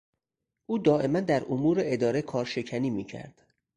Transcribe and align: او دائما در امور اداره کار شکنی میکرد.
او 0.65 0.77
دائما 0.79 1.19
در 1.19 1.45
امور 1.45 1.77
اداره 1.81 2.21
کار 2.21 2.45
شکنی 2.45 2.89
میکرد. 2.89 3.41